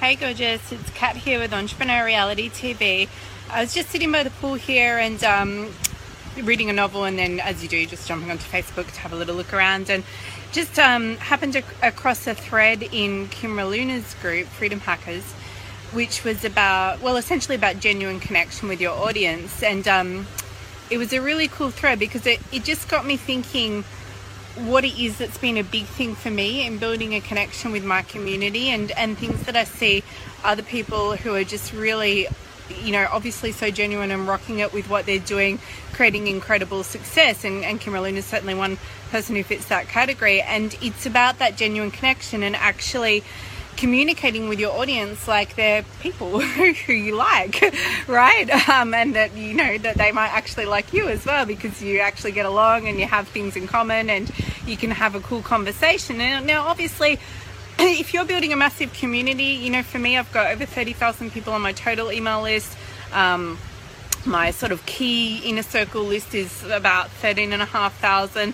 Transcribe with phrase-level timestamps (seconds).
[0.00, 3.08] Hey gorgeous, it's Kat here with Entrepreneur Reality TV.
[3.50, 5.74] I was just sitting by the pool here and um,
[6.40, 9.16] reading a novel, and then, as you do, just jumping onto Facebook to have a
[9.16, 10.04] little look around, and
[10.52, 15.24] just um, happened to, across a thread in Kim Luna's group, Freedom Hackers,
[15.92, 20.28] which was about, well, essentially about genuine connection with your audience, and um,
[20.90, 23.82] it was a really cool thread because it, it just got me thinking
[24.66, 27.84] what it is that's been a big thing for me in building a connection with
[27.84, 30.02] my community and, and things that I see
[30.44, 32.26] other people who are just really,
[32.82, 35.58] you know, obviously so genuine and rocking it with what they're doing,
[35.92, 37.44] creating incredible success.
[37.44, 38.78] And, and Kim Luna is certainly one
[39.10, 40.42] person who fits that category.
[40.42, 43.22] And it's about that genuine connection and actually
[43.78, 47.62] communicating with your audience like they're people who you like,
[48.08, 48.68] right?
[48.68, 52.00] Um, and that you know that they might actually like you as well because you
[52.00, 54.30] actually get along and you have things in common and
[54.66, 56.20] you can have a cool conversation.
[56.20, 57.20] And now, obviously,
[57.78, 61.52] if you're building a massive community, you know, for me, I've got over 30,000 people
[61.52, 62.76] on my total email list.
[63.12, 63.58] Um,
[64.26, 68.52] my sort of key inner circle list is about 13,500.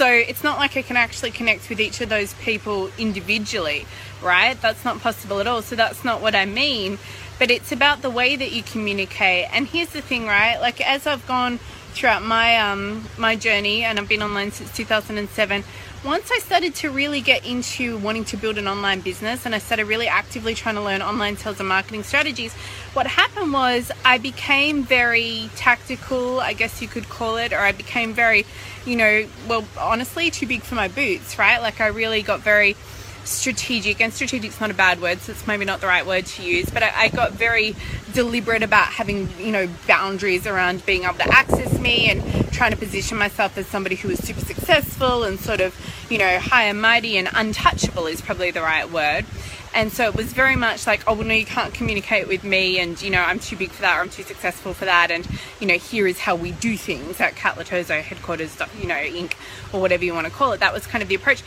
[0.00, 3.84] So it's not like I can actually connect with each of those people individually,
[4.22, 4.58] right?
[4.58, 5.60] That's not possible at all.
[5.60, 6.98] So that's not what I mean.
[7.38, 9.54] But it's about the way that you communicate.
[9.54, 10.58] And here's the thing, right?
[10.58, 11.60] Like as I've gone
[11.90, 15.64] throughout my um my journey and I've been online since 2007
[16.02, 19.58] once I started to really get into wanting to build an online business and I
[19.58, 22.54] started really actively trying to learn online sales and marketing strategies,
[22.94, 27.72] what happened was I became very tactical, I guess you could call it, or I
[27.72, 28.46] became very,
[28.86, 31.60] you know, well, honestly, too big for my boots, right?
[31.60, 32.76] Like I really got very
[33.24, 36.42] strategic, and strategic's not a bad word, so it's maybe not the right word to
[36.42, 37.74] use, but I, I, got very
[38.12, 42.76] deliberate about having, you know, boundaries around being able to access me and trying to
[42.76, 45.74] position myself as somebody who was super successful and sort of,
[46.10, 49.24] you know, high and mighty and untouchable is probably the right word.
[49.72, 52.80] And so it was very much like, oh, well, no, you can't communicate with me,
[52.80, 55.26] and you know, I'm too big for that, or I'm too successful for that, and
[55.60, 59.34] you know, here is how we do things at Kat Loterzo headquarters, you know, Inc.
[59.72, 60.60] or whatever you want to call it.
[60.60, 61.42] That was kind of the approach.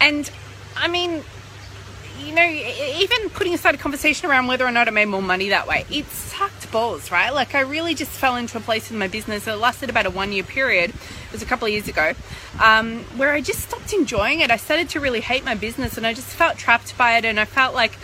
[0.00, 0.30] And
[0.76, 1.22] I mean,
[2.24, 5.50] you know, even putting aside a conversation around whether or not I made more money
[5.50, 7.30] that way, it sucked balls, right?
[7.30, 9.46] Like, I really just fell into a place in my business.
[9.46, 10.90] It lasted about a one year period.
[10.90, 12.12] It was a couple of years ago,
[12.62, 14.50] um, where I just stopped enjoying it.
[14.50, 17.24] I started to really hate my business and I just felt trapped by it.
[17.24, 17.98] And I felt like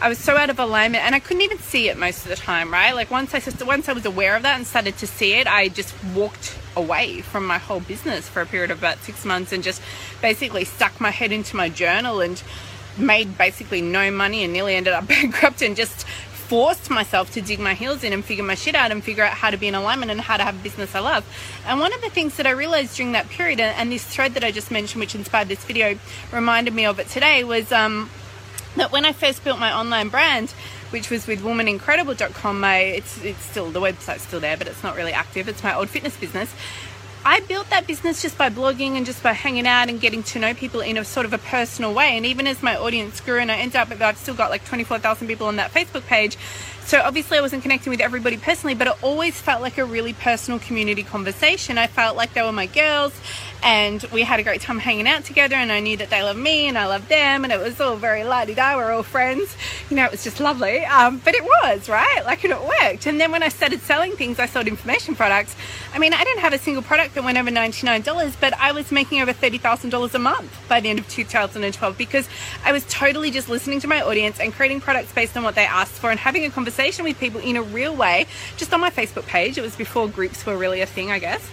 [0.00, 2.36] I was so out of alignment and I couldn't even see it most of the
[2.36, 2.92] time, right?
[2.92, 5.68] Like, once I, once I was aware of that and started to see it, I
[5.68, 9.62] just walked away from my whole business for a period of about six months and
[9.62, 9.82] just
[10.20, 12.42] basically stuck my head into my journal and
[12.98, 16.06] made basically no money and nearly ended up bankrupt and just
[16.52, 19.32] forced myself to dig my heels in and figure my shit out and figure out
[19.32, 21.24] how to be in alignment and how to have a business I love.
[21.66, 24.44] And one of the things that I realized during that period, and this thread that
[24.44, 25.98] I just mentioned, which inspired this video,
[26.30, 28.10] reminded me of it today, was um,
[28.76, 30.52] that when I first built my online brand,
[30.92, 35.12] which was with womanincredible.com, it's it's still the website's still there, but it's not really
[35.12, 35.48] active.
[35.48, 36.52] It's my old fitness business.
[37.24, 40.40] I built that business just by blogging and just by hanging out and getting to
[40.40, 42.16] know people in a sort of a personal way.
[42.16, 45.28] And even as my audience grew, and I ended up, I've still got like 24,000
[45.28, 46.36] people on that Facebook page.
[46.84, 50.12] So obviously, I wasn't connecting with everybody personally, but it always felt like a really
[50.12, 51.78] personal community conversation.
[51.78, 53.12] I felt like they were my girls,
[53.62, 55.54] and we had a great time hanging out together.
[55.54, 57.94] And I knew that they loved me, and I loved them, and it was all
[57.94, 58.76] very lighty da.
[58.76, 59.56] We're all friends,
[59.90, 60.06] you know.
[60.06, 63.06] It was just lovely, um, but it was right, like, and it worked.
[63.06, 65.54] And then when I started selling things, I sold information products.
[65.94, 68.54] I mean, I didn't have a single product that went over ninety nine dollars, but
[68.58, 71.64] I was making over thirty thousand dollars a month by the end of two thousand
[71.64, 72.28] and twelve because
[72.64, 75.64] I was totally just listening to my audience and creating products based on what they
[75.66, 78.90] asked for and having a conversation with people in a real way, just on my
[78.90, 79.58] Facebook page.
[79.58, 81.48] It was before groups were really a thing, I guess.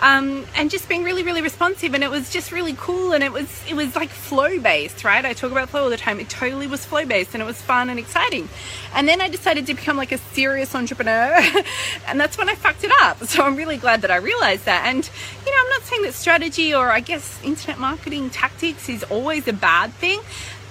[0.00, 3.32] Um, and just being really, really responsive, and it was just really cool, and it
[3.32, 5.24] was it was like flow based, right?
[5.24, 6.18] I talk about flow all the time.
[6.18, 8.48] It totally was flow based, and it was fun and exciting.
[8.94, 11.38] And then I decided to become like a serious entrepreneur,
[12.06, 13.22] and that's when I fucked it up.
[13.24, 14.86] So I'm really glad that I realized that.
[14.86, 15.08] And
[15.44, 19.46] you know, I'm not saying that strategy or I guess internet marketing tactics is always
[19.48, 20.20] a bad thing,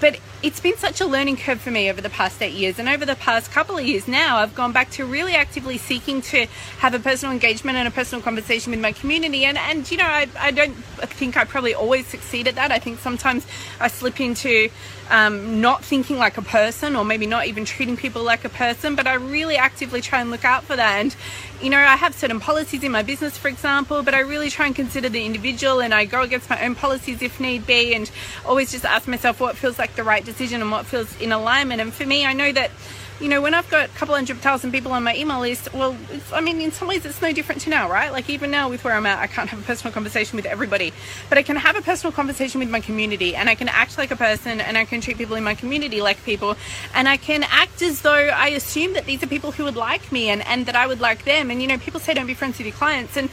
[0.01, 2.79] but it's been such a learning curve for me over the past eight years.
[2.79, 6.21] And over the past couple of years now, I've gone back to really actively seeking
[6.23, 6.45] to
[6.79, 9.43] have a personal engagement and a personal conversation with my community.
[9.43, 12.71] And, and you know, I, I don't think I probably always succeed at that.
[12.71, 13.45] I think sometimes
[13.79, 14.69] I slip into
[15.09, 18.95] um, not thinking like a person or maybe not even treating people like a person,
[18.95, 20.99] but I really actively try and look out for that.
[20.99, 21.15] And,
[21.61, 24.67] you know, I have certain policies in my business, for example, but I really try
[24.67, 28.09] and consider the individual and I go against my own policies if need be and
[28.45, 31.81] always just ask myself what feels like the right decision and what feels in alignment.
[31.81, 32.71] And for me, I know that
[33.19, 35.95] you know, when I've got a couple hundred thousand people on my email list, well,
[36.33, 38.11] I mean, in some ways it's no different to now, right?
[38.11, 40.93] Like, even now with where I'm at, I can't have a personal conversation with everybody,
[41.27, 44.11] but I can have a personal conversation with my community and I can act like
[44.11, 46.55] a person and I can treat people in my community like people
[46.95, 50.11] and I can act as though I assume that these are people who would like
[50.13, 51.51] me and, and that I would like them.
[51.51, 53.17] And, you know, people say don't be friends with your clients.
[53.17, 53.29] And,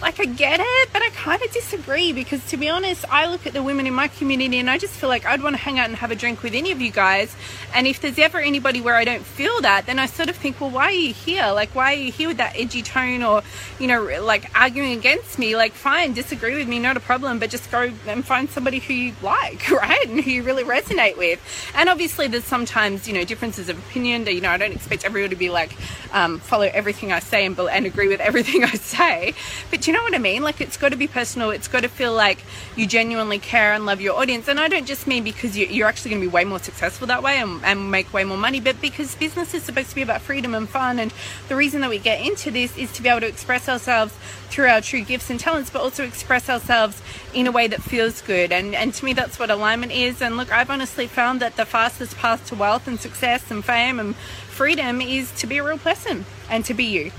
[0.00, 3.46] like I get it, but I kind of disagree because to be honest, I look
[3.46, 5.78] at the women in my community and I just feel like I'd want to hang
[5.78, 7.34] out and have a drink with any of you guys.
[7.74, 10.60] And if there's ever anybody where I don't feel that, then I sort of think,
[10.60, 11.52] well, why are you here?
[11.52, 13.42] Like, why are you here with that edgy tone or,
[13.78, 15.54] you know, like arguing against me?
[15.54, 18.94] Like, fine, disagree with me, not a problem, but just go and find somebody who
[18.94, 20.06] you like, right?
[20.08, 21.40] And who you really resonate with.
[21.74, 24.26] And obviously, there's sometimes, you know, differences of opinion.
[24.26, 25.76] You know, I don't expect everyone to be like,
[26.12, 29.34] um, follow everything I say and, and agree with everything I say.
[29.70, 30.44] But you know what I mean?
[30.44, 31.50] Like it's got to be personal.
[31.50, 32.44] It's got to feel like
[32.76, 34.46] you genuinely care and love your audience.
[34.46, 37.08] And I don't just mean because you, are actually going to be way more successful
[37.08, 40.02] that way and, and make way more money, but because business is supposed to be
[40.02, 41.00] about freedom and fun.
[41.00, 41.12] And
[41.48, 44.14] the reason that we get into this is to be able to express ourselves
[44.48, 47.02] through our true gifts and talents, but also express ourselves
[47.34, 48.52] in a way that feels good.
[48.52, 50.22] And, and to me, that's what alignment is.
[50.22, 53.98] And look, I've honestly found that the fastest path to wealth and success and fame
[53.98, 57.10] and freedom is to be a real person and to be you.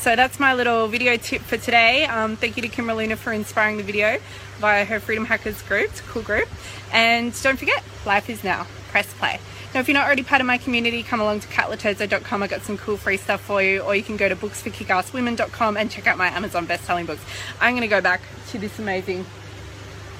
[0.00, 2.06] So that's my little video tip for today.
[2.06, 4.18] Um, thank you to Kim Luna for inspiring the video
[4.56, 5.90] via her Freedom Hackers group.
[5.90, 6.48] It's a cool group.
[6.90, 8.66] And don't forget, life is now.
[8.88, 9.38] Press play.
[9.74, 12.42] Now, if you're not already part of my community, come along to katloterzo.com.
[12.42, 13.80] I got some cool free stuff for you.
[13.80, 17.22] Or you can go to booksforkickasswomen.com and check out my Amazon best-selling books.
[17.60, 19.26] I'm going to go back to this amazing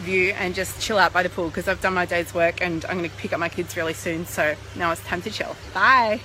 [0.00, 2.85] view and just chill out by the pool because I've done my day's work and
[2.85, 4.27] I'm going to pick up my kids really soon.
[4.27, 5.56] So now it's time to chill.
[5.73, 6.21] Bye.